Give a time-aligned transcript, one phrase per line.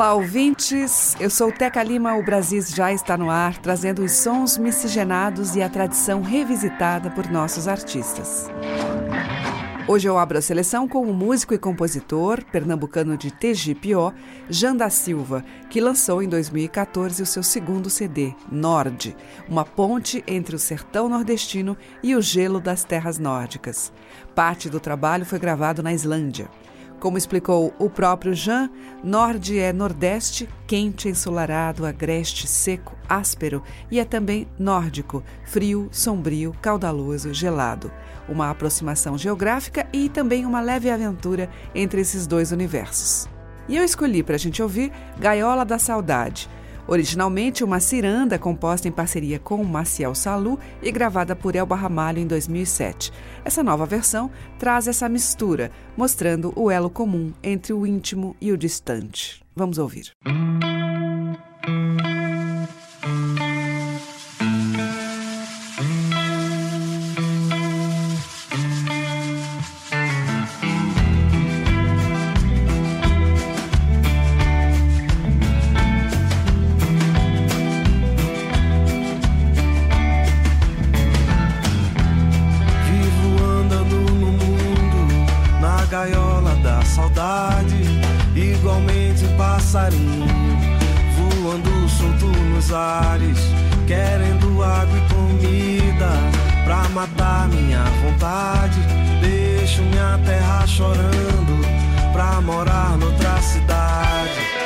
[0.00, 1.14] Olá, ouvintes.
[1.20, 2.16] Eu sou Teca Lima.
[2.16, 7.30] O Brasis já está no ar, trazendo os sons miscigenados e a tradição revisitada por
[7.30, 8.48] nossos artistas.
[9.86, 14.10] Hoje eu abro a seleção com o músico e compositor pernambucano de Tegipió,
[14.48, 19.14] Jan da Silva, que lançou em 2014 o seu segundo CD, Nord,
[19.46, 23.92] uma ponte entre o sertão nordestino e o gelo das terras nórdicas.
[24.34, 26.48] Parte do trabalho foi gravado na Islândia.
[27.00, 28.68] Como explicou o próprio Jean,
[29.02, 37.32] Nord é Nordeste, quente, ensolarado, agreste, seco, áspero e é também nórdico, frio, sombrio, caudaloso,
[37.32, 37.90] gelado.
[38.28, 43.26] Uma aproximação geográfica e também uma leve aventura entre esses dois universos.
[43.66, 46.50] E eu escolhi para a gente ouvir Gaiola da Saudade,
[46.90, 52.26] Originalmente uma ciranda composta em parceria com Maciel Salu e gravada por Elba Ramalho em
[52.26, 53.12] 2007.
[53.44, 58.58] Essa nova versão traz essa mistura, mostrando o elo comum entre o íntimo e o
[58.58, 59.40] distante.
[59.54, 60.10] Vamos ouvir.
[63.06, 63.49] Música
[89.70, 90.26] passarinho
[91.16, 93.38] voando solto nos ares,
[93.86, 96.10] querendo água e comida
[96.64, 98.80] pra matar minha vontade.
[99.20, 101.64] Deixo minha terra chorando
[102.12, 104.59] pra morar noutra cidade.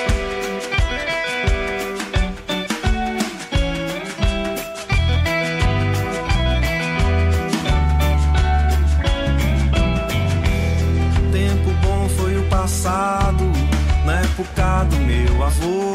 [14.83, 15.95] Do meu avô,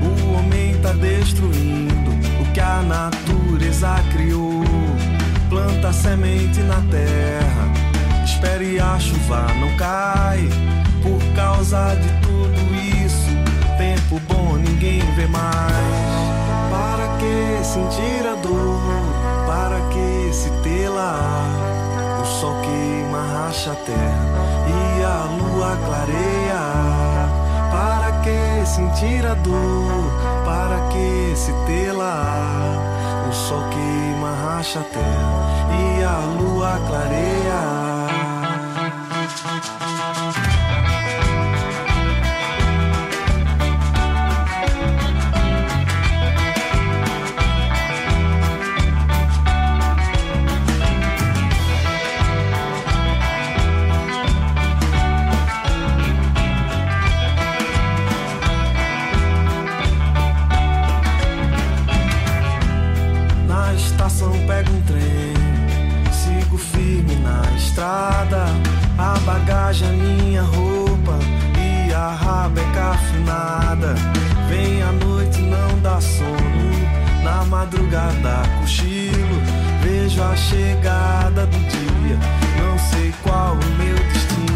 [0.00, 2.10] o homem tá destruindo
[2.40, 4.64] o que a natureza criou.
[5.50, 10.48] Planta semente na terra, espere a chuva não cai.
[11.02, 13.28] Por causa de tudo isso,
[13.76, 16.22] tempo bom ninguém vê mais.
[16.70, 18.80] Para que sentir a dor?
[19.46, 22.22] Para que se telar?
[22.22, 24.32] O sol queima, racha a terra
[24.68, 26.91] e a lua clareia
[28.22, 30.12] que sentir a dor?
[30.44, 32.24] Para que se tê-la?
[33.28, 35.42] O sol queima, racha a terra
[35.80, 37.81] e a lua clareia.
[67.72, 68.44] Estrada,
[68.98, 71.18] a bagagem, a minha roupa
[71.58, 73.94] e a rabeca afinada.
[74.48, 79.40] Vem a noite, não dá sono, na madrugada cochilo.
[79.80, 82.18] Vejo a chegada do dia,
[82.60, 84.52] não sei qual o meu destino.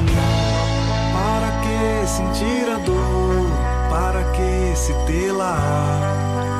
[1.14, 3.50] Para que sentir a dor?
[3.88, 5.56] Para que se tê-la?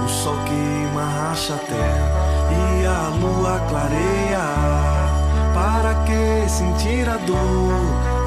[0.06, 4.75] O sol queima, racha a terra e a lua clareia.
[5.56, 7.72] Para que sentir a dor?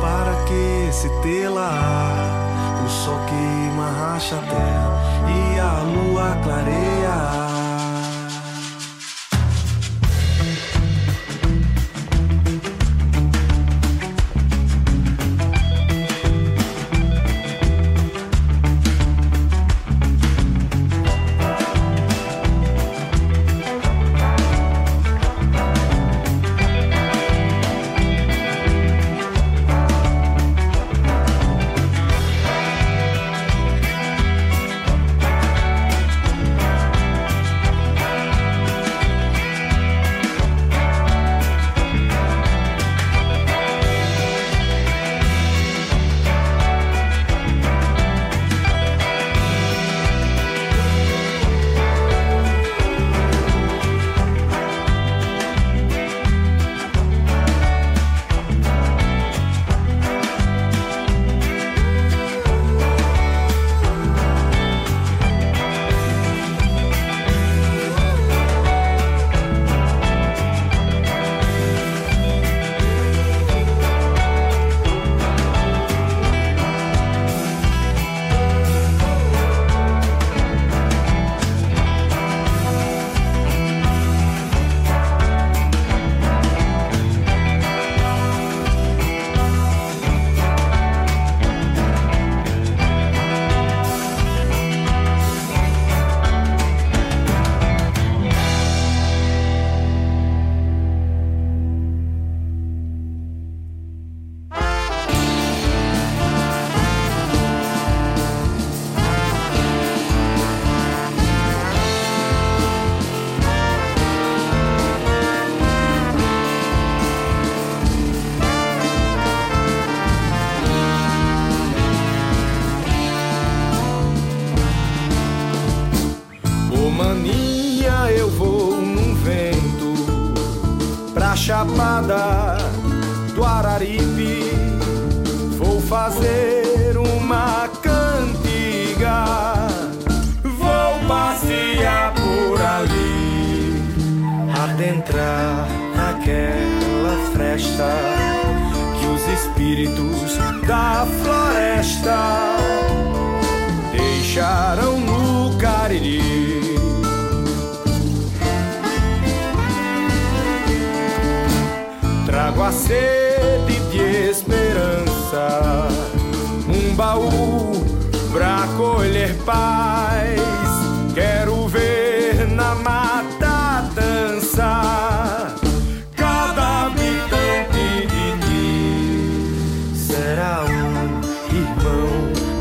[0.02, 1.70] Para que se tê-la?
[2.84, 4.92] O sol queima, racha a terra
[5.30, 7.59] e a lua clareia.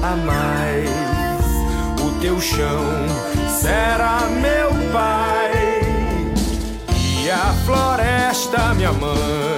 [0.09, 0.89] A mais.
[2.01, 2.85] O teu chão
[3.61, 5.83] será meu pai
[7.23, 9.58] e a floresta minha mãe.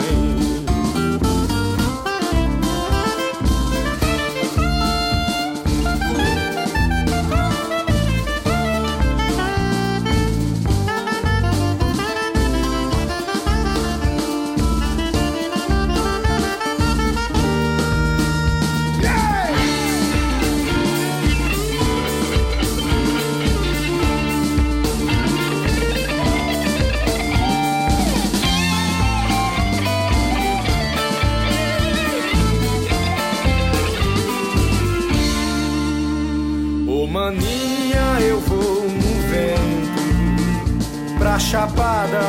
[41.51, 42.21] Chapada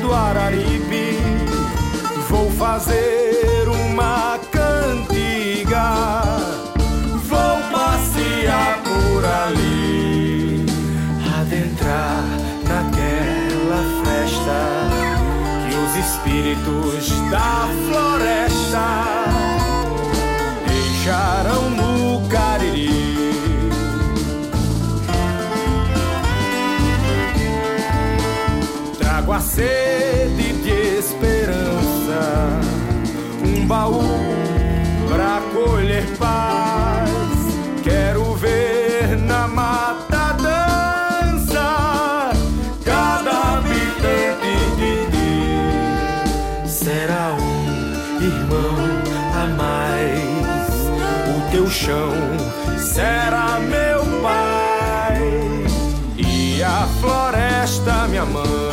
[0.00, 1.18] do Araripe.
[2.30, 5.92] Vou fazer uma cantiga,
[7.28, 10.64] vou passear por ali,
[11.38, 12.24] adentrar
[12.66, 14.64] naquela festa
[15.68, 19.05] que os espíritos da floresta
[29.56, 32.60] sede de esperança,
[33.42, 34.02] um baú
[35.08, 37.08] pra colher paz.
[37.82, 42.32] Quero ver na mata dança
[42.84, 46.68] cada habitante de ti.
[46.68, 48.76] Será um irmão
[49.42, 50.68] a mais.
[51.34, 52.12] O teu chão
[52.78, 55.22] será meu pai
[56.18, 58.65] e a floresta minha mãe.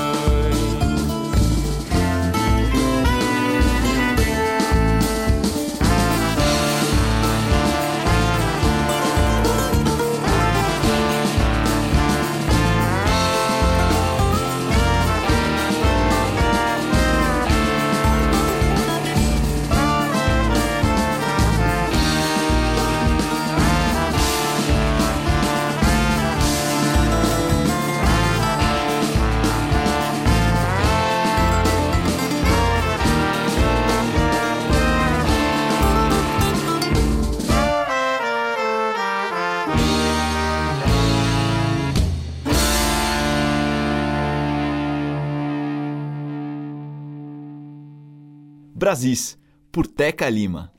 [48.83, 49.37] Brasis,
[49.71, 50.73] por Teca Lima.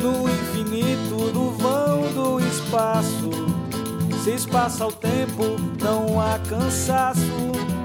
[0.00, 3.28] No infinito do vão do espaço,
[4.22, 7.81] se espaça o tempo, não há cansaço.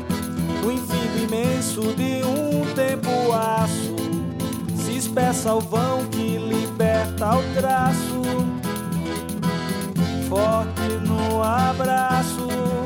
[0.68, 3.96] No infinito imenso de um tempo aço,
[4.76, 8.22] se espessa o vão que liberta o traço.
[10.28, 12.77] Forte no abraço.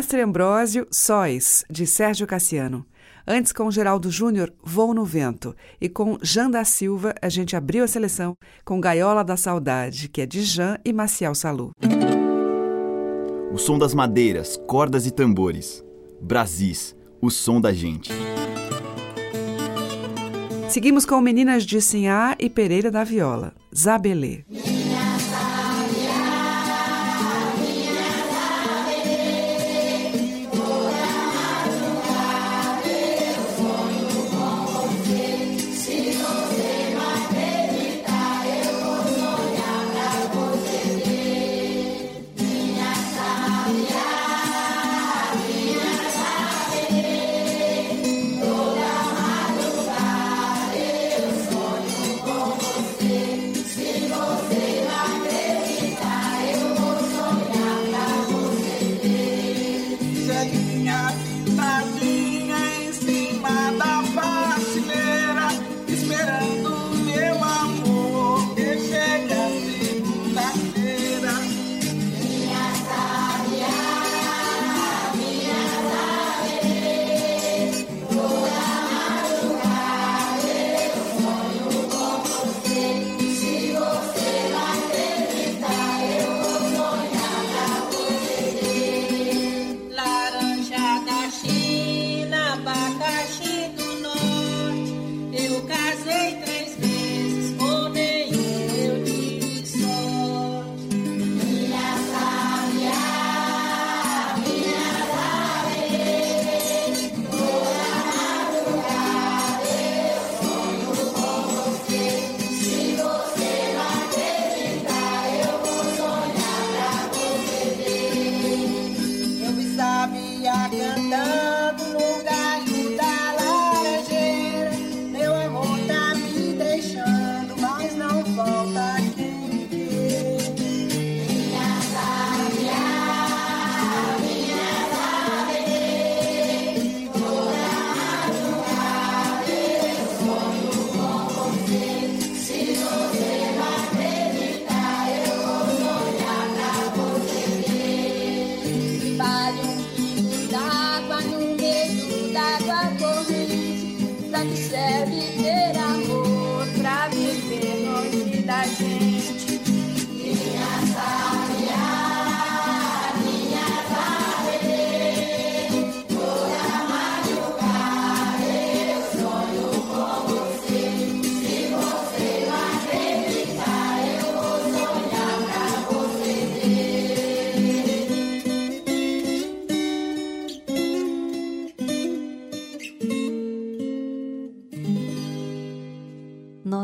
[0.00, 2.86] Mestre Ambrósio, Sóis, de Sérgio Cassiano.
[3.28, 5.54] Antes, com Geraldo Júnior, Voo no Vento.
[5.78, 8.32] E com Jean da Silva, a gente abriu a seleção
[8.64, 11.72] com Gaiola da Saudade, que é de Jean e Maciel Salu.
[13.52, 15.84] O som das madeiras, cordas e tambores.
[16.18, 18.10] Brasis, o som da gente.
[20.70, 24.44] Seguimos com Meninas de Sinhá e Pereira da Viola, Zabelê.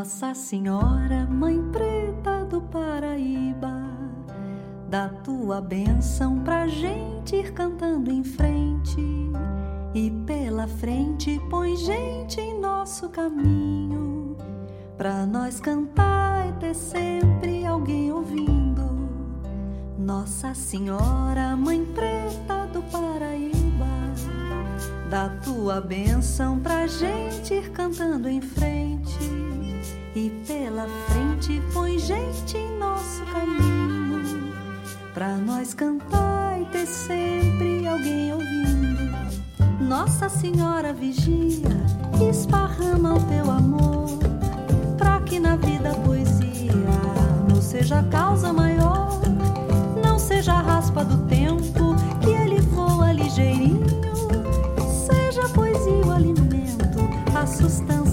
[0.06, 3.90] Nossa Senhora, Mãe Preta do Paraíba,
[4.88, 9.00] dá tua bênção pra gente ir cantando em frente.
[9.92, 14.36] E pela frente põe gente em nosso caminho,
[14.96, 18.88] pra nós cantar e ter sempre alguém ouvindo.
[19.98, 23.86] Nossa Senhora, Mãe Preta do Paraíba,
[25.10, 29.35] dá tua bênção pra gente ir cantando em frente
[30.16, 34.54] e pela frente põe gente em nosso caminho.
[35.12, 39.14] Pra nós cantar e ter sempre alguém ouvindo.
[39.78, 41.68] Nossa Senhora vigia,
[42.30, 44.18] esparrama o teu amor.
[44.96, 46.72] Pra que na vida a poesia
[47.46, 49.20] não seja causa maior,
[50.02, 53.84] não seja a raspa do tempo que ele voa ligeirinho,
[55.06, 57.00] seja a poesia o alimento,
[57.38, 58.05] a sustância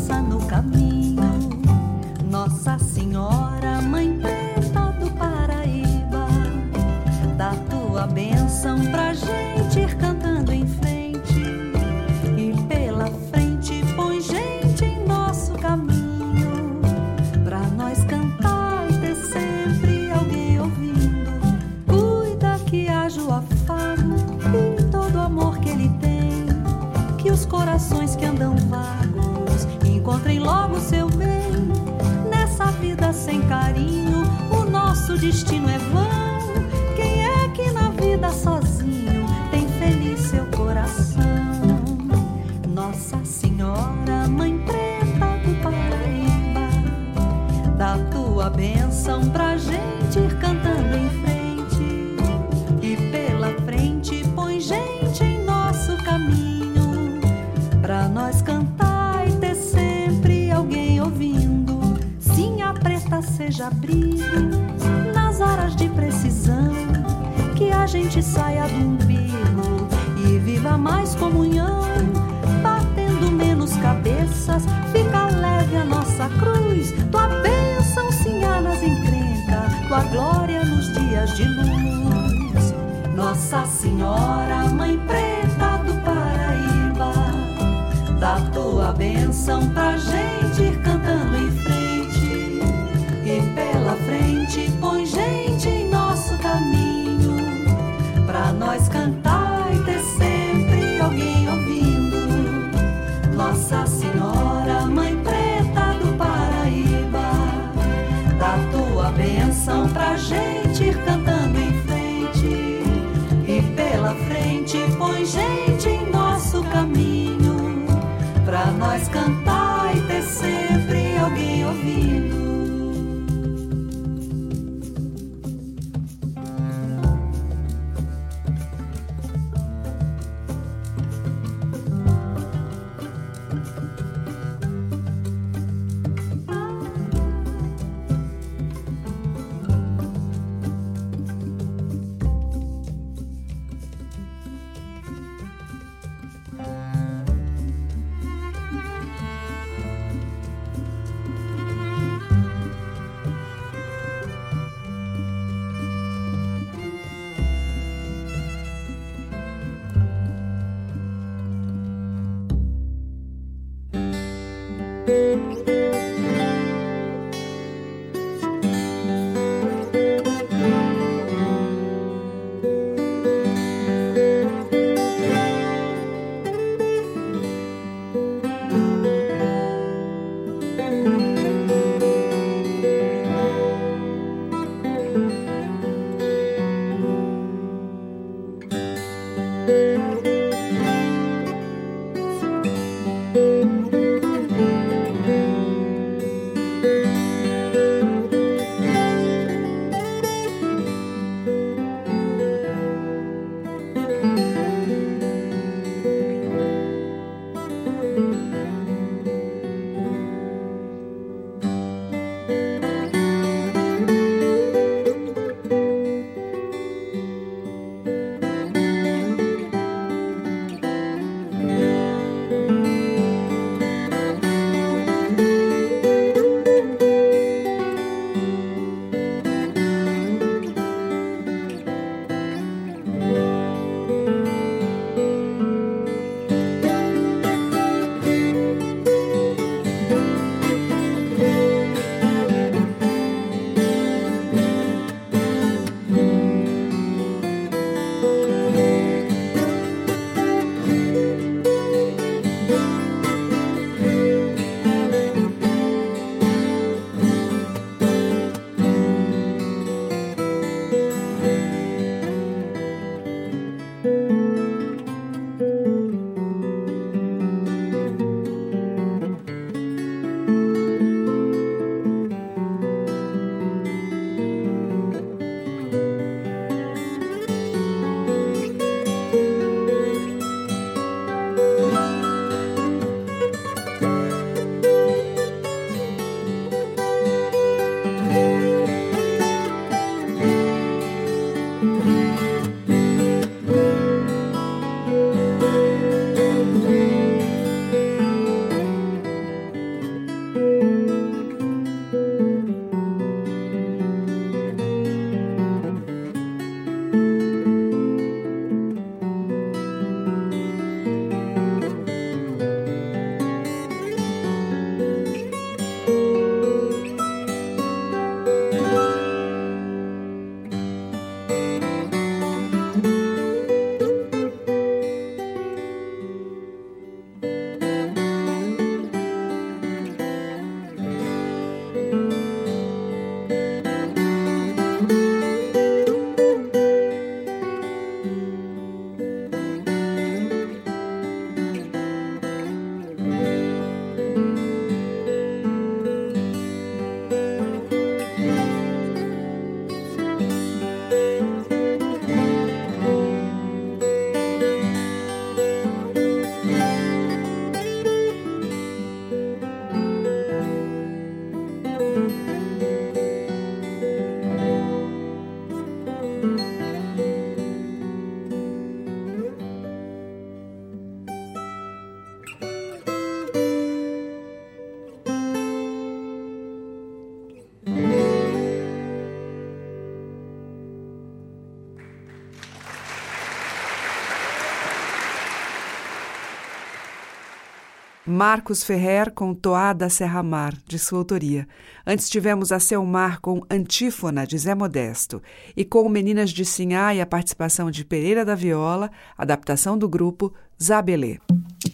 [388.34, 391.68] Marcos Ferrer com Toada Serra Mar, de sua autoria.
[392.04, 395.40] Antes tivemos a Selmar com Antífona, de Zé Modesto.
[395.78, 400.52] E com Meninas de Sinhá e a participação de Pereira da Viola, adaptação do grupo
[400.82, 401.38] Zabelê.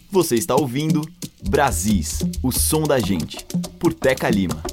[0.09, 1.01] Você está ouvindo
[1.49, 3.45] Brasis, o som da gente,
[3.77, 4.63] por Teca Lima.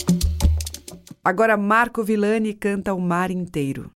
[1.25, 3.91] Agora Marco Villani canta O Mar Inteiro.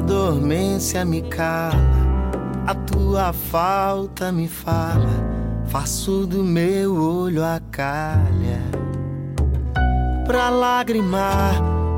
[0.00, 1.74] Dormência me cala,
[2.66, 5.10] a tua falta me fala,
[5.66, 8.62] faço do meu olho a calha.
[10.26, 11.54] Pra lagrimar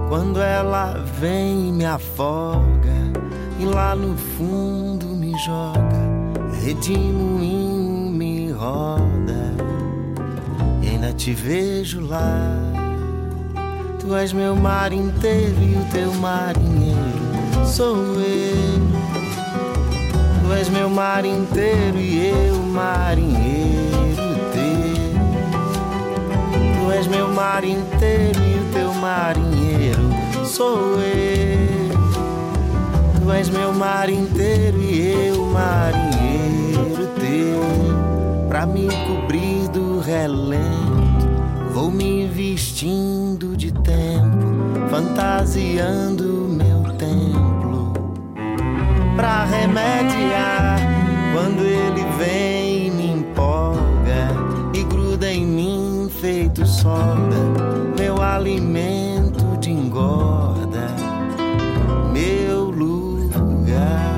[0.09, 2.97] quando ela vem e me afoga,
[3.59, 9.55] e lá no fundo me joga, redemoinho me roda,
[10.83, 12.77] e ainda te vejo lá.
[14.01, 16.86] Tu és meu mar inteiro e o teu marinheiro
[17.65, 18.81] sou eu.
[20.43, 24.17] Tu és meu mar inteiro e eu marinheiro
[24.53, 25.15] teu.
[26.85, 30.11] Tu és meu mar inteiro e o teu marinheiro
[30.45, 31.97] sou eu.
[33.21, 38.49] Tu és meu mar inteiro e eu marinheiro teu.
[38.49, 41.27] Pra me cobrir do relento,
[41.73, 46.66] vou me vestindo de tempo, fantasiando meu
[49.27, 50.79] pra remediar.
[51.35, 54.29] Quando ele vem me empolga
[54.73, 57.37] e gruda em mim feito soda,
[57.99, 60.87] meu alimento de engorda,
[62.13, 64.15] meu lugar.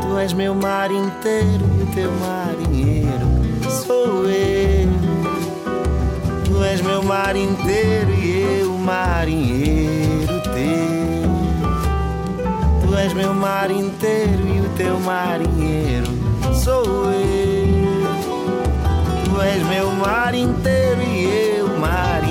[0.00, 3.26] Tu és meu mar inteiro e teu marinheiro
[3.68, 4.88] sou eu.
[6.46, 10.85] Tu és meu mar inteiro e eu marinheiro teu.
[13.06, 16.08] És meu mar inteiro e o teu marinheiro
[16.52, 18.02] sou eu.
[19.24, 22.25] Tu és meu mar inteiro e eu marinheiro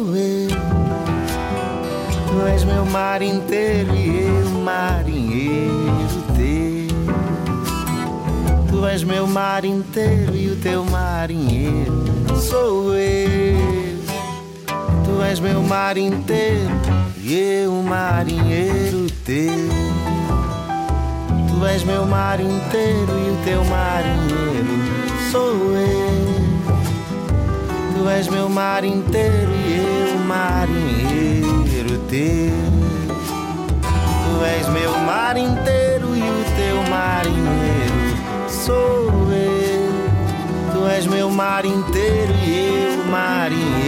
[0.00, 0.48] sou eu.
[2.28, 6.88] Tu és meu mar inteiro e eu marinheiro teu.
[8.68, 11.92] Tu és meu mar inteiro e o teu marinheiro
[12.40, 14.00] sou eu.
[15.04, 16.70] Tu és meu mar inteiro
[17.18, 19.68] e eu marinheiro teu.
[21.48, 26.09] Tu és meu mar inteiro e o teu marinheiro sou eu.
[28.18, 32.52] És meu mar inteiro e eu marinheiro teu.
[33.82, 40.72] Tu és meu mar inteiro e o teu marinheiro sou eu.
[40.72, 43.79] Tu és meu mar inteiro e eu marinheiro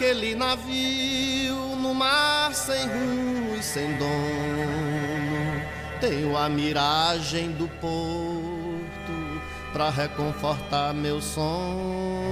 [0.00, 4.08] aquele navio no mar sem rumo e sem dono.
[6.00, 9.42] Tenho a miragem do porto
[9.74, 12.30] pra reconfortar meu sono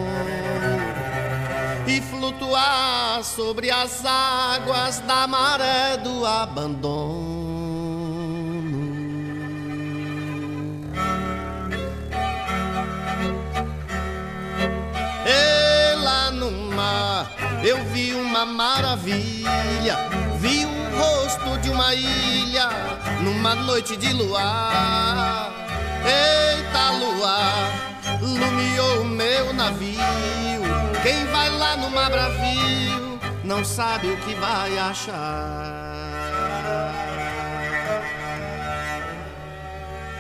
[1.86, 7.17] e flutuar sobre as águas da maré do abandono.
[18.38, 19.96] Uma maravilha.
[20.38, 22.68] Vi o rosto de uma ilha
[23.20, 25.50] numa noite de luar.
[26.04, 27.72] Eita, luar,
[28.20, 29.98] lumiou o meu navio.
[31.02, 35.88] Quem vai lá no mar bravio não sabe o que vai achar.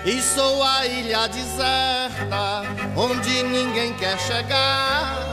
[0.04, 2.62] E sou a ilha deserta
[2.96, 5.27] onde ninguém quer chegar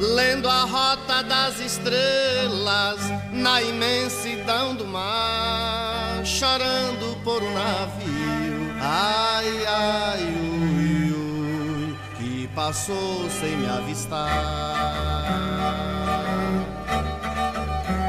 [0.00, 3.00] lendo a rota das estrelas
[3.32, 8.76] na imensidão do mar, chorando por um navio.
[8.80, 14.28] Ai, ai, ui, ui, que passou sem me avistar.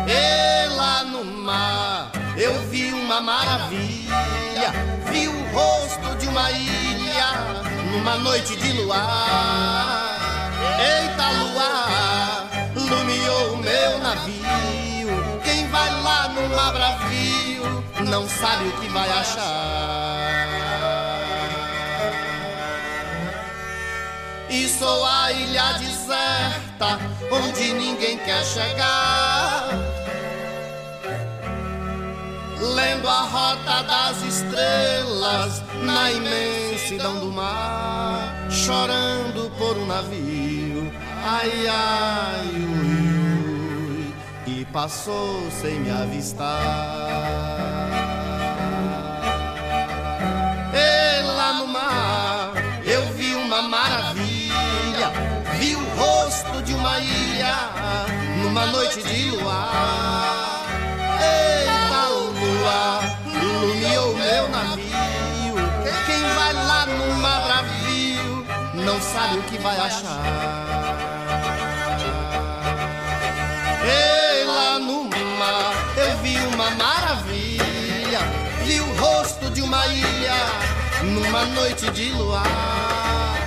[0.08, 4.72] E lá no mar eu vi uma maravilha,
[5.12, 7.60] vi o rosto de uma ilha
[7.92, 10.09] numa noite de luar.
[10.80, 15.42] Eita luar, lumiou o meu navio.
[15.44, 20.48] Quem vai lá no mar bravio não sabe o que vai achar.
[24.50, 26.98] E sou a ilha deserta
[27.32, 29.68] onde ninguém quer chegar.
[32.60, 38.36] Lendo a rota das estrelas na imensidão do mar,
[38.70, 40.94] chorando por um navio
[41.26, 44.14] ai, ai, ui,
[44.46, 46.48] ui, e passou sem me avistar.
[50.72, 52.54] E lá no mar
[52.86, 55.10] eu vi uma maravilha,
[55.60, 57.56] vi o rosto de uma ilha
[58.44, 60.64] numa noite de luar.
[61.20, 64.89] Eita, o luar iluminou meu navio.
[68.90, 70.20] Não sabe o que vai achar.
[73.86, 75.04] Ei, lá no
[75.38, 78.22] mar eu vi uma maravilha.
[78.66, 80.40] Vi o rosto de uma ilha
[81.04, 83.38] numa noite de luar.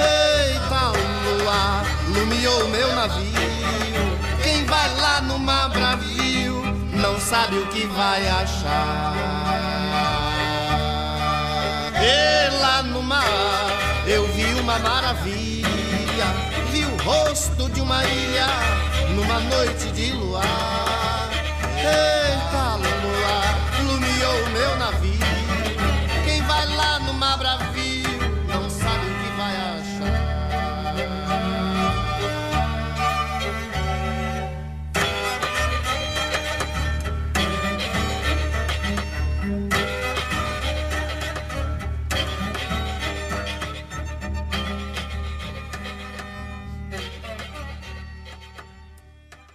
[0.00, 4.02] Eita, o luar lumiou meu navio.
[4.42, 6.62] Quem vai lá no mar bravio
[6.94, 9.14] não sabe o que vai achar.
[12.00, 13.65] E lá no mar
[14.66, 16.26] uma maravilha.
[16.72, 18.48] Vi o rosto de uma ilha
[19.14, 21.30] numa noite de luar.
[21.78, 22.76] Eita,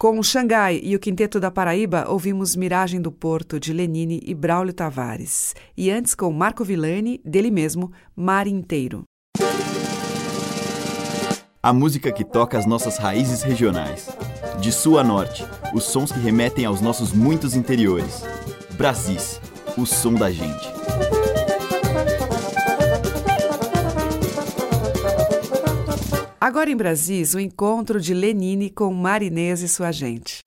[0.01, 4.33] Com o Xangai e o Quinteto da Paraíba, ouvimos Miragem do Porto, de Lenine e
[4.33, 5.53] Braulio Tavares.
[5.77, 9.03] E antes, com Marco Villani, dele mesmo, Mar Inteiro.
[11.61, 14.09] A música que toca as nossas raízes regionais.
[14.59, 18.23] De sul a norte, os sons que remetem aos nossos muitos interiores.
[18.71, 19.39] Brasis,
[19.77, 20.80] o som da gente.
[26.43, 30.39] Agora em Brasis, o encontro de Lenine com Marinês e sua gente.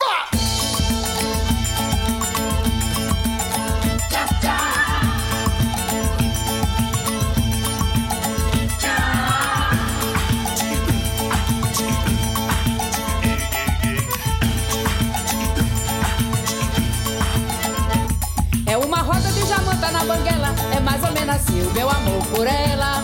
[18.66, 22.26] É uma roda de jamanta na banguela, é mais ou menos assim o meu amor
[22.34, 23.03] por ela.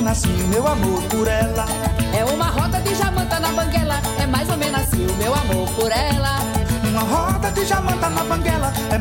[0.00, 1.66] Menos assim meu amor por ela.
[2.16, 5.68] É uma roda de jamanta na banguela, é mais ou menos assim o meu amor
[5.74, 6.19] por ela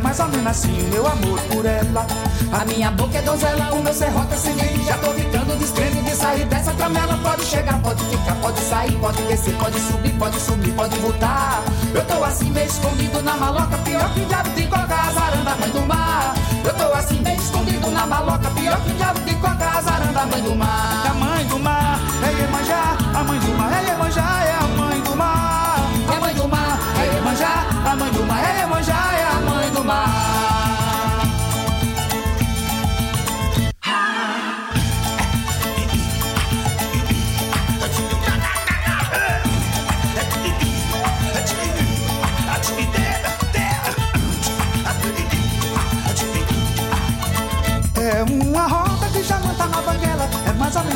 [0.02, 2.06] mais ou menos assim o meu amor por ela.
[2.52, 4.84] A minha boca é donzela, o meu serrote é semente.
[4.86, 7.18] Já tô ficando descrente de sair dessa tramela.
[7.18, 11.64] Pode chegar, pode ficar, pode sair, pode descer, pode subir, pode sumir, pode voltar.
[11.94, 15.82] Eu tô assim meio escondido na maloca, pior que diabo de coca, azaranda, mãe do
[15.82, 16.34] mar.
[16.64, 20.56] Eu tô assim meio escondido na maloca, pior que diabo de coca, azaranda, mãe do
[20.56, 21.08] mar.
[21.10, 24.69] A mãe do mar, é manjar, a mãe do mar, é Iemanjá, é a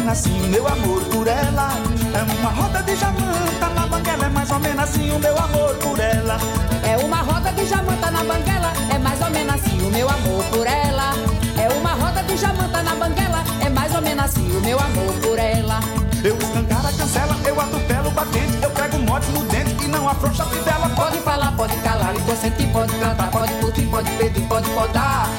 [0.10, 1.70] assim o meu amor por ela.
[2.14, 5.76] É uma roda de jamanta na banguela, é mais ou menos assim o meu amor
[5.76, 6.38] por ela.
[6.84, 10.43] É uma roda de jamanta na banguela, é mais ou menos assim o meu amor
[10.45, 11.12] por ela.
[11.58, 15.14] É uma roda de jamanta na banguela, é mais ou menos assim o meu amor
[15.22, 15.80] por ela.
[16.24, 20.43] Eu escancara, cancela, eu atropelo o batente, eu pego mote no dente e não afrouxa
[20.43, 20.89] a fidela.
[20.89, 25.30] Pode falar, pode calar, e consentir, pode cantar, pode curtir, pode pedir, pode podar.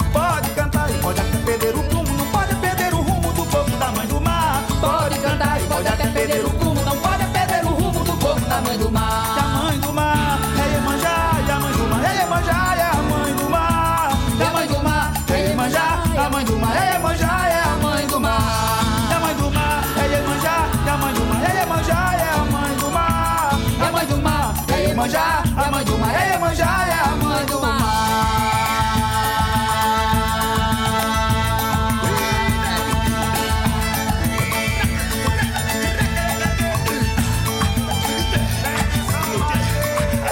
[25.05, 27.75] Mar É Iemanjá, a mãe do mar é Iemanjá, é a mãe do mar.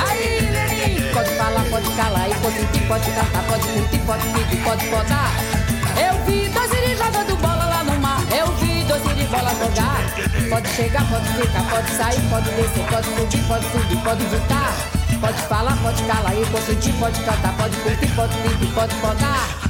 [0.09, 5.33] Aí, pode falar, pode calar, e consentir, pode cantar, pode curtir, pode pedir, pode podar.
[5.97, 10.32] Eu vi dois iris jogando bola lá no mar, eu vi dois iris bola jogar.
[10.53, 14.75] Pode chegar, pode ficar, pode sair, pode descer, pode subir, pode subir, pode voltar.
[15.19, 19.62] Pode falar, pode calar, e consentir, pode cantar, pode curtir, pode pedir, pode podar.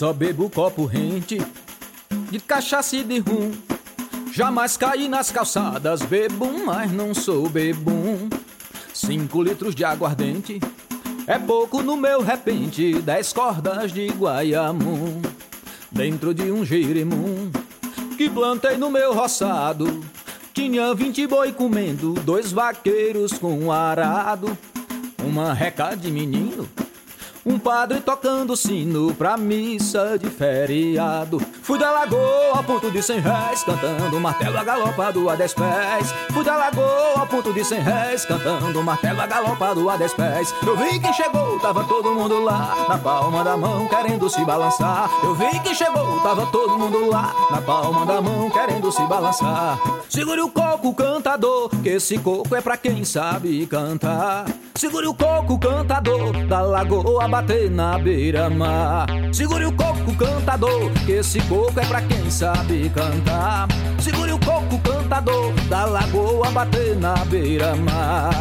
[0.00, 1.36] Só bebo copo rente
[2.30, 3.52] de cachaça e de rum.
[4.32, 8.30] Jamais caí nas calçadas, bebo, mas não sou bebum.
[8.94, 10.58] Cinco litros de aguardente
[11.26, 12.94] é pouco no meu repente.
[13.02, 15.20] Dez cordas de guaiamum
[15.92, 17.50] dentro de um jerimum
[18.16, 20.02] que plantei no meu roçado.
[20.54, 24.56] Tinha vinte boi comendo, dois vaqueiros com arado,
[25.22, 26.66] uma reca de menino
[27.44, 31.40] um padre tocando sino pra missa de feriado.
[31.62, 36.12] Fui da lagoa a ponto de cem réis, cantando martelo agalopado a dez pés.
[36.32, 40.54] Fui da lagoa a ponto de cem réis, cantando martelo agalopado a dez pés.
[40.66, 45.10] Eu vi que chegou, tava todo mundo lá, na palma da mão querendo se balançar.
[45.22, 49.78] Eu vi que chegou, tava todo mundo lá, na palma da mão querendo se balançar.
[50.08, 54.44] Segure o coco, cantador, que esse coco é pra quem sabe cantar.
[54.74, 59.06] Segure o coco, cantador, da lagoa bater na beira-mar.
[59.32, 63.68] Segure o coco, cantador, que esse coco é pra quem sabe cantar.
[64.00, 68.32] Segure o coco, cantador, da lagoa bater na beira-mar.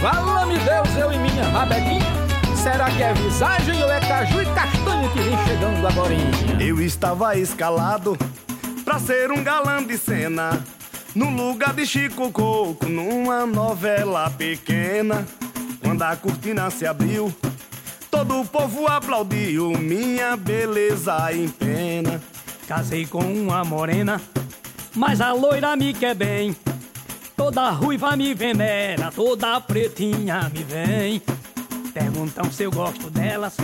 [0.00, 2.21] Fala-me Deus, eu e minha rabequinha.
[2.62, 6.14] Será que é visagem ou é caju e castanha que vem chegando agora?
[6.60, 8.16] Eu estava escalado
[8.84, 10.62] pra ser um galã de cena.
[11.12, 15.26] No lugar de Chico Coco, numa novela pequena.
[15.82, 17.34] Quando a cortina se abriu,
[18.08, 22.22] todo o povo aplaudiu minha beleza em pena.
[22.68, 24.20] Casei com uma morena,
[24.94, 26.54] mas a loira me quer bem.
[27.36, 31.22] Toda ruiva me venera, toda pretinha me vem.
[31.92, 33.56] Perguntam se eu gosto delas.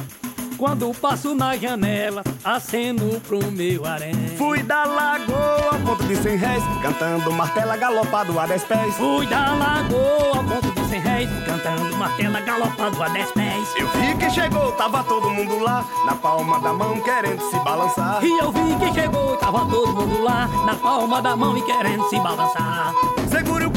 [0.59, 4.13] Quando passo na janela, aceno pro meu harém.
[4.37, 8.93] Fui da lagoa, ponto de cem réis, cantando martela galopado a dez pés.
[8.97, 13.69] Fui da lagoa, ponto de cem réis, cantando martela galopado a dez pés.
[13.77, 18.25] Eu vi que chegou, tava todo mundo lá, na palma da mão querendo se balançar.
[18.25, 22.03] E eu vi que chegou, tava todo mundo lá, na palma da mão e querendo
[22.09, 22.93] se balançar.
[23.31, 23.68] Segure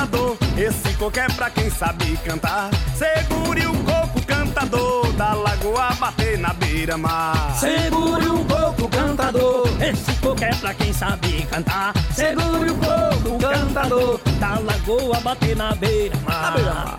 [0.00, 2.70] cantador, esse coco é pra quem sabe cantar.
[2.96, 7.54] Segure o coco, cantador, da lagoa bater na beira-mar.
[7.58, 11.92] Segure o coco, cantador, esse coco é pra quem sabe cantar.
[12.14, 16.96] Segure o coco, cantador, da lagoa bater na beira-mar.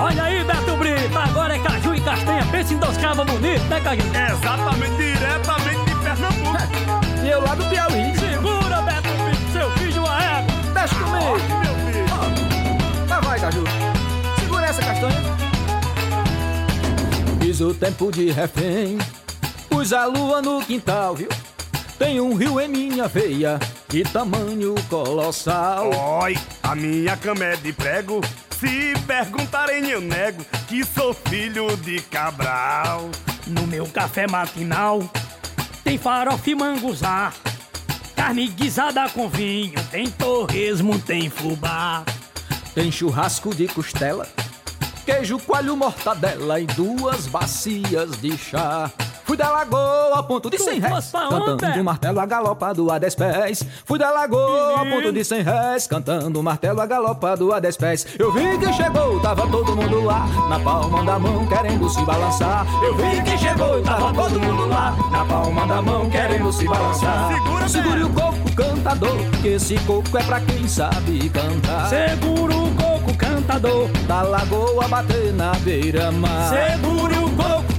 [0.00, 3.80] Olha aí, Beto Brito, agora é caju e castanha, pensa em dois cabos bonitos, né,
[3.80, 4.02] Caju?
[4.02, 6.52] Exatamente, diretamente de Pernambuco.
[7.22, 8.12] E eu lá do Piauí.
[8.18, 10.51] Segura, Beto Brito, seu filho égua.
[10.74, 11.38] Deixa comigo.
[11.62, 13.06] meu filho.
[13.08, 13.64] Tá vai, Caju.
[14.40, 15.22] Segura essa castanha.
[17.40, 18.98] Fiz o tempo de refém,
[19.68, 21.28] pus a lua no quintal, viu?
[21.98, 23.58] Tem um rio em minha veia,
[23.88, 25.90] de tamanho colossal.
[26.22, 28.20] Oi, a minha cama é de prego,
[28.58, 33.10] Se perguntarem, eu nego que sou filho de Cabral.
[33.46, 35.02] No meu café matinal
[35.82, 37.32] tem farofa e manguzá.
[38.22, 42.04] Carne guisada com vinho, tem torresmo, tem fubá.
[42.72, 44.28] Tem churrasco de costela,
[45.04, 48.88] queijo, coalho, mortadela e duas bacias de chá.
[49.32, 53.64] Fui da lagoa a ponto de cem réis, cantando um martelo agalopado a dez pés.
[53.86, 58.06] Fui da lagoa a ponto de cem réis, cantando martelo agalopado a dez pés.
[58.18, 62.66] Eu vi que chegou, tava todo mundo lá, na palma da mão querendo se balançar.
[62.84, 67.32] Eu vi que chegou, tava todo mundo lá, na palma da mão querendo se balançar.
[67.32, 71.88] Segura, Segure o coco cantador, que esse coco é pra quem sabe cantar.
[71.88, 76.50] Segura o coco cantador, da lagoa bater na beira-mar.
[76.50, 77.21] Segura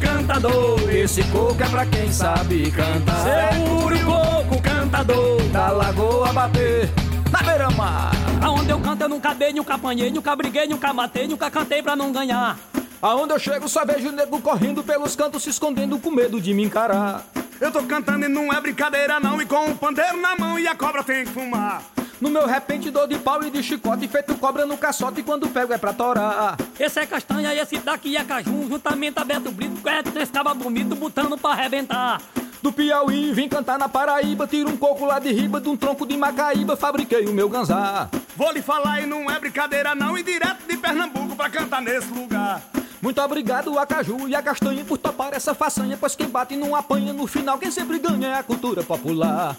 [0.04, 3.54] cantador, esse coco é pra quem sabe cantar.
[3.54, 6.90] Segura o coco cantador, da lagoa bater
[7.32, 8.12] na beira-mar.
[8.42, 11.96] Aonde eu canto eu nunca dei, nunca apanhei, nunca briguei, nunca matei, nunca cantei pra
[11.96, 12.60] não ganhar.
[13.02, 16.54] Aonde eu chego só vejo o nego correndo pelos cantos se escondendo com medo de
[16.54, 17.26] me encarar.
[17.60, 20.68] Eu tô cantando e não é brincadeira não E com o pandeiro na mão e
[20.68, 21.82] a cobra tem que fumar
[22.24, 25.50] no meu repente dor de pau e de chicote Feito cobra no caçote e quando
[25.50, 26.56] pego é pra torar.
[26.80, 31.38] Esse é castanha, esse daqui é caju Juntamente aberto brito, é três cabas bonito Botando
[31.38, 32.22] pra arrebentar.
[32.62, 36.06] Do Piauí, vim cantar na Paraíba Tiro um coco lá de riba, de um tronco
[36.06, 38.08] de Macaíba Fabriquei o meu ganzá.
[38.38, 42.08] Vou lhe falar e não é brincadeira não E direto de Pernambuco pra cantar nesse
[42.08, 42.62] lugar.
[43.02, 46.74] Muito obrigado a Caju e a Castanha por topar essa façanha, pois quem bate não
[46.74, 49.58] apanha no final, quem sempre ganha é a cultura popular.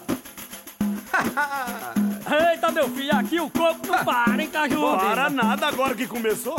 [2.27, 4.81] Eita, meu filho, aqui o coco não para, hein, Caju?
[4.97, 6.55] Para nada agora que começou.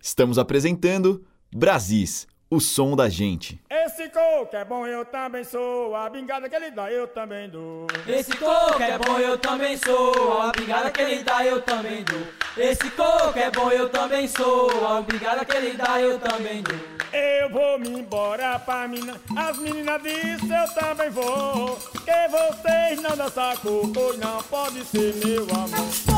[0.00, 3.60] Estamos apresentando Brasis, o som da gente.
[4.06, 5.96] Esse coco é bom, eu também sou.
[5.96, 7.88] A bingada que ele dá, eu também dou.
[8.06, 10.40] Esse coco é bom, eu também sou.
[10.42, 12.22] A bingada que ele dá, eu também dou.
[12.56, 14.70] Esse coco é bom, eu também sou.
[14.86, 16.78] A bingada que ele dá, eu também dou.
[17.12, 19.20] Eu vou me embora pra mina.
[19.36, 21.76] As meninas dizem eu também vou.
[22.04, 25.80] Que vocês não dançam coco não pode ser meu amor.
[25.80, 26.14] Esse coco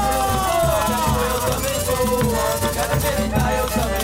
[0.85, 1.97] é bom, eu também sou.
[2.37, 3.98] A bingada que ele dá, eu também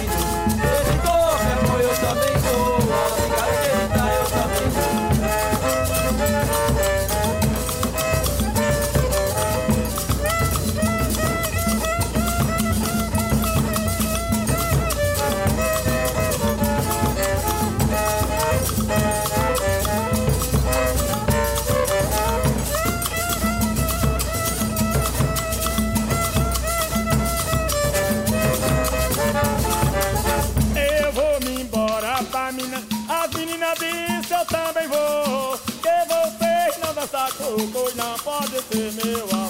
[37.54, 39.43] coco não pode ser meu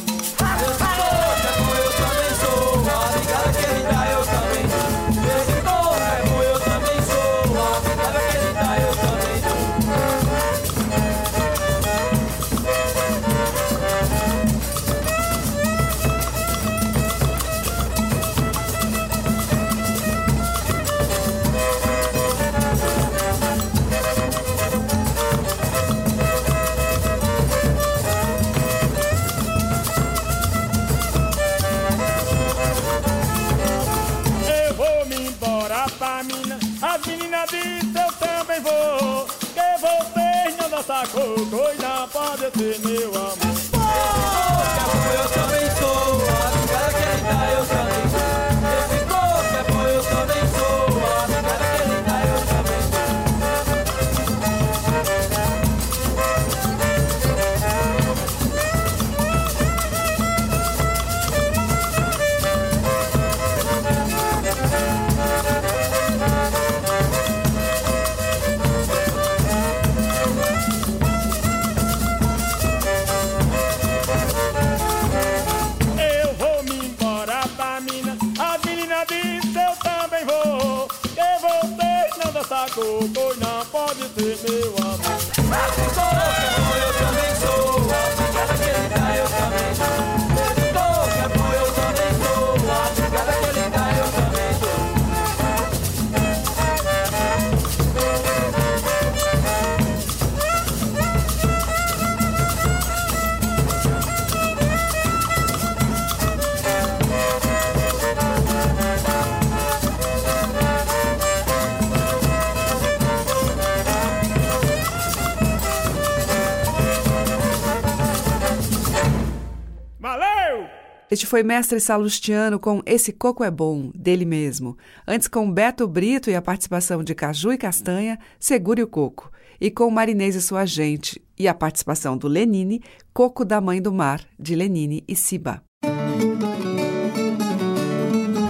[121.14, 124.76] Este foi Mestre Salustiano com Esse Coco é Bom, dele mesmo.
[125.06, 129.30] Antes com Beto Brito e a participação de Caju e Castanha, Segure o Coco.
[129.60, 133.92] E com Marinês e Sua Gente e a participação do Lenine, Coco da Mãe do
[133.92, 135.62] Mar, de Lenine e Siba.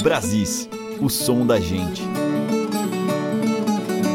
[0.03, 0.67] Brasis,
[1.03, 2.03] o som da gente.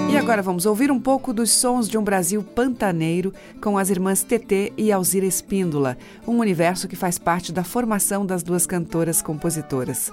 [0.10, 3.32] E agora vamos ouvir um pouco dos sons de um Brasil pantaneiro
[3.62, 5.95] com as irmãs TT e Alzira Espíndola,
[6.28, 10.12] um universo que faz parte da formação das duas cantoras-compositoras.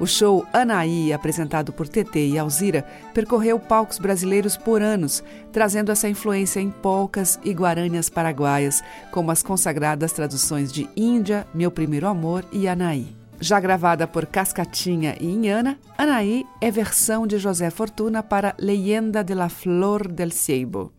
[0.00, 5.22] O show Anaí, apresentado por TT e Alzira, percorreu palcos brasileiros por anos,
[5.52, 8.82] trazendo essa influência em polcas e guaranias paraguaias,
[9.12, 13.23] como as consagradas traduções de Índia, Meu Primeiro Amor e Anaí.
[13.44, 19.34] Já gravada por Cascatinha e Inhana, Anaí é versão de José Fortuna para Leyenda de
[19.34, 20.94] la Flor del Ceibo.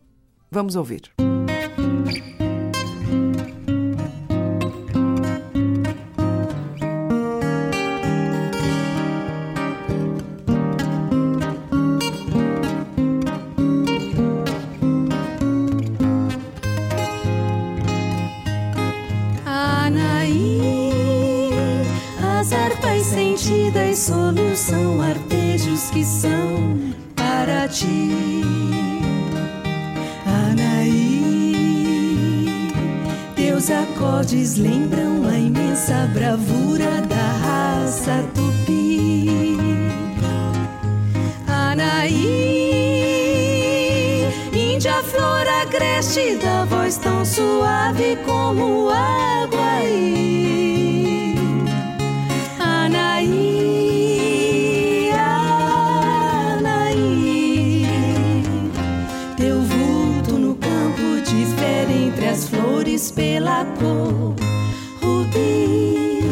[0.48, 1.10] Vamos ouvir.
[23.96, 28.42] Solução, arpejos que são para ti.
[30.26, 31.52] Anaí,
[33.34, 39.56] teus acordes lembram a imensa bravura da raça tupi.
[41.48, 42.36] Anaí,
[44.52, 49.26] Índia flor agreste da voz tão suave como água.
[52.58, 53.75] Anaí,
[63.16, 64.34] pela cor
[65.02, 66.22] rubi.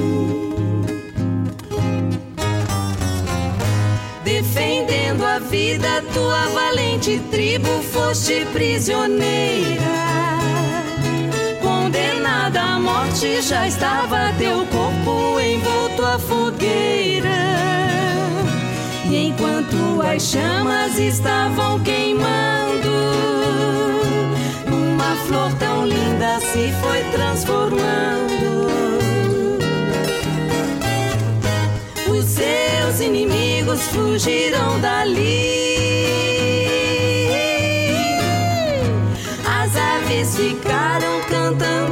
[4.22, 9.82] Defendendo a vida, tua valente tribo foste prisioneira.
[11.62, 17.45] Condenada à morte, já estava teu corpo envolto à fogueira.
[19.11, 22.91] E enquanto as chamas estavam queimando,
[25.27, 28.66] flor tão linda se foi transformando.
[32.11, 35.55] Os seus inimigos fugiram dali.
[39.47, 41.84] As aves ficaram cantando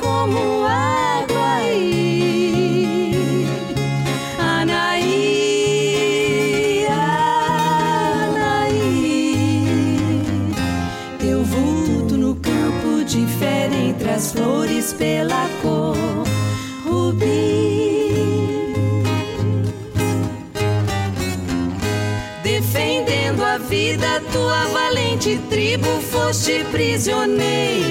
[0.00, 1.56] como água.
[1.56, 3.46] aí.
[4.38, 5.06] Anaí,
[8.28, 8.92] Anaí,
[11.18, 15.96] teu vulto no campo difere entre as flores pela cor
[16.84, 17.26] rubi.
[22.42, 27.85] Defendendo a vida, tua valente tribo foste prisioneira.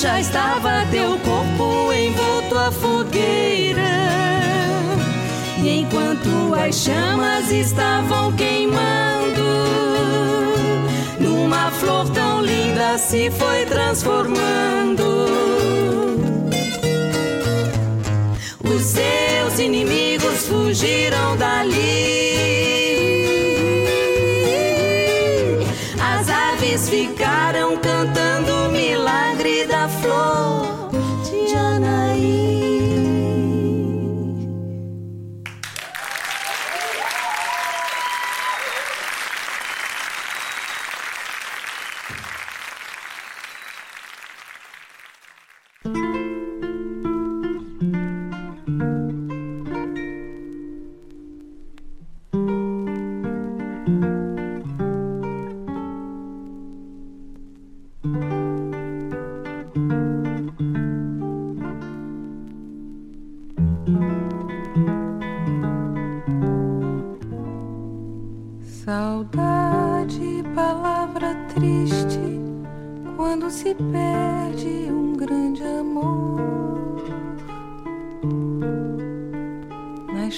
[0.00, 3.82] Já estava teu corpo envolto à fogueira.
[5.62, 9.44] E enquanto as chamas estavam queimando,
[11.20, 15.04] numa flor tão linda se foi transformando.
[18.64, 22.29] Os seus inimigos fugiram dali.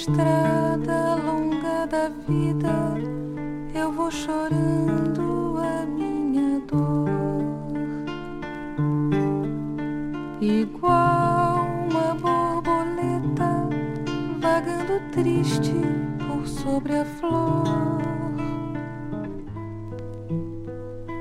[0.02, 2.74] Estrada longa da vida
[3.72, 7.08] eu vou chorando a minha dor.
[10.40, 13.50] Igual uma borboleta
[14.40, 15.72] vagando triste
[16.26, 17.62] por sobre a flor.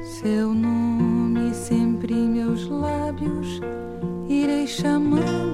[0.02, 3.62] Seu nome sempre em meus lábios,
[4.28, 5.51] irei chamando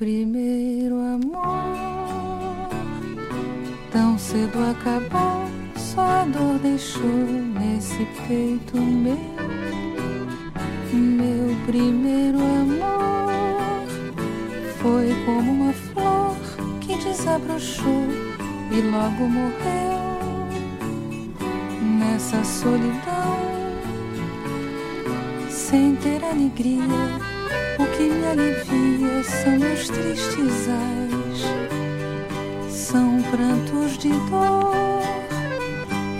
[0.00, 2.70] primeiro amor
[3.92, 5.44] tão cedo acabou,
[5.76, 9.18] só a dor deixou nesse peito meu.
[10.90, 13.86] Meu primeiro amor
[14.80, 16.34] foi como uma flor
[16.80, 18.06] que desabrochou
[18.72, 20.00] e logo morreu
[21.98, 23.36] nessa solidão
[25.50, 27.29] sem ter alegria
[28.00, 31.40] que me alivia são meus tristes ais,
[32.72, 35.02] são prantos de dor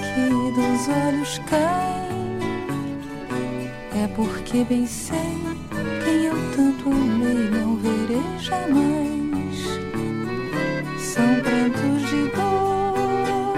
[0.05, 2.39] que dos olhos caem.
[3.95, 5.39] É porque bem sei
[6.05, 9.57] quem eu tanto amei não verei jamais.
[11.01, 13.55] São prantos de dor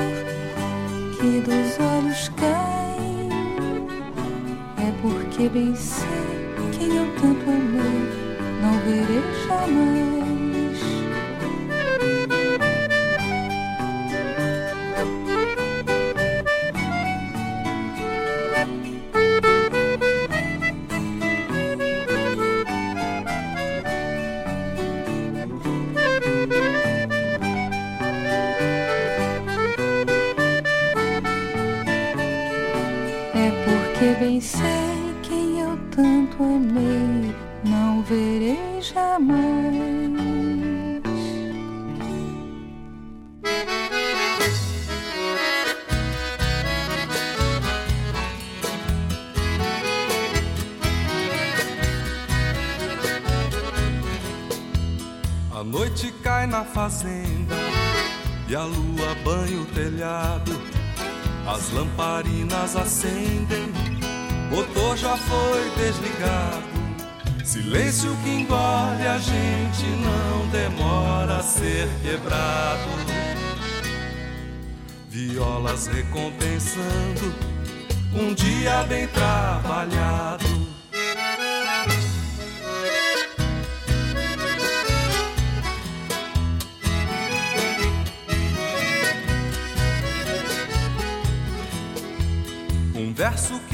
[1.18, 3.28] que dos olhos caem.
[4.78, 6.31] É porque bem sei
[59.74, 60.52] telhado.
[61.46, 63.72] As lamparinas acendem
[64.52, 66.72] motor já foi desligado.
[67.42, 72.90] Silêncio que engole a gente não demora a ser quebrado.
[75.08, 77.34] Violas recompensando
[78.14, 80.51] um dia bem trabalhado.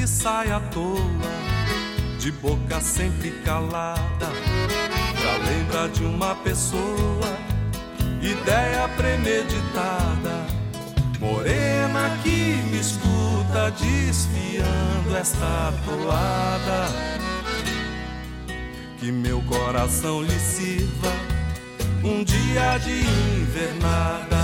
[0.09, 0.97] Sai à toa,
[2.19, 4.27] de boca sempre calada,
[5.21, 7.39] já lembra de uma pessoa,
[8.23, 10.47] ideia premeditada,
[11.21, 16.89] morena que me escuta desfiando esta toada,
[18.99, 21.13] que meu coração lhe sirva
[22.03, 23.01] um dia de
[23.43, 24.38] invernada.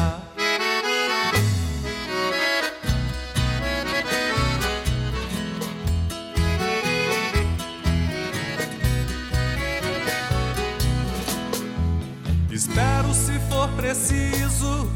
[13.84, 14.90] Preciso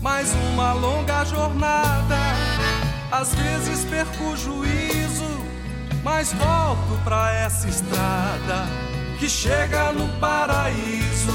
[0.00, 2.16] mais uma longa jornada.
[3.10, 5.44] Às vezes perco o juízo,
[6.04, 8.68] mas volto pra essa estrada
[9.18, 11.34] que chega no paraíso,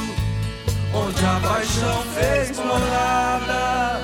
[0.94, 3.95] onde a paixão fez morada.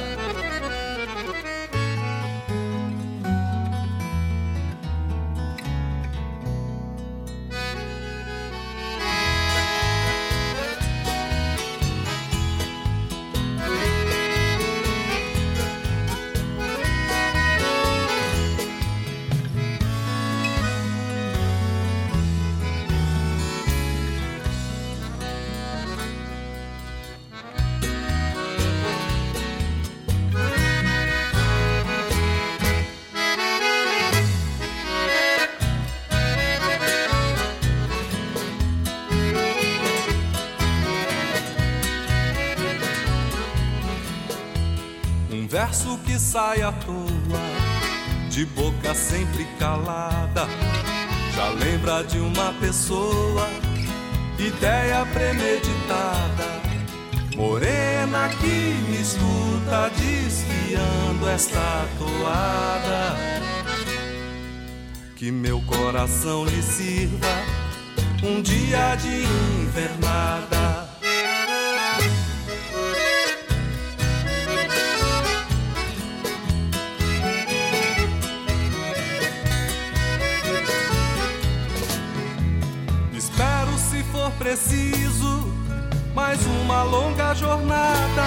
[46.12, 47.39] Que sai à toa,
[48.30, 50.45] de boca sempre calada.
[51.34, 53.47] Já lembra de uma pessoa,
[54.38, 56.62] ideia premeditada.
[57.38, 63.16] Morena que me escuta desfiando esta toada.
[65.16, 67.38] Que meu coração lhe sirva
[68.22, 69.24] um dia de
[69.64, 70.81] invernada.
[84.42, 85.54] Preciso
[86.16, 88.24] mais uma longa jornada.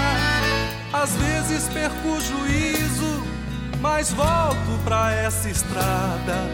[0.92, 3.22] Às vezes perco o juízo,
[3.80, 6.48] mas volto pra essa estrada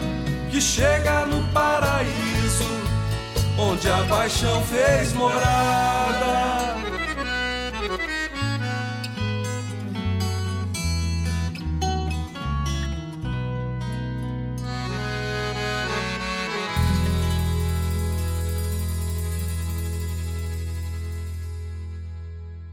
[0.49, 2.65] que chega no paraíso,
[3.55, 6.80] onde a paixão fez morada.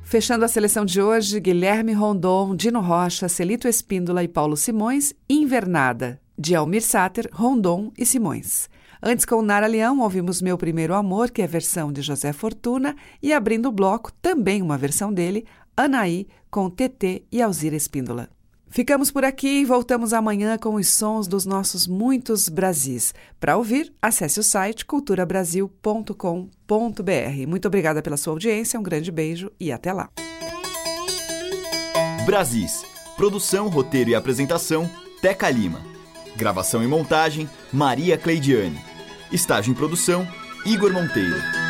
[0.09, 6.19] Fechando a seleção de hoje, Guilherme Rondon, Dino Rocha, Celito Espíndola e Paulo Simões, Invernada,
[6.39, 8.71] de Almir Sater, Rondon e Simões.
[9.03, 13.35] Antes, com Nara Leão, ouvimos Meu Primeiro Amor, que é versão de José Fortuna, e
[13.35, 15.45] abrindo o bloco, também uma versão dele,
[15.77, 18.31] Anaí, com TT e Alzira Espíndola.
[18.71, 23.15] Ficamos por aqui e voltamos amanhã com os sons dos nossos muitos Brasis.
[23.41, 27.47] Para ouvir, acesse o site culturabrasil.com.br.
[27.47, 30.11] Muito obrigada pela sua audiência, um grande beijo e até lá.
[32.25, 32.85] Brasis.
[33.17, 34.89] Produção, roteiro e apresentação,
[35.21, 35.83] Teca Lima.
[36.37, 38.79] Gravação e montagem, Maria Cleidiane.
[39.33, 40.29] Estágio em produção,
[40.65, 41.68] Igor Monteiro.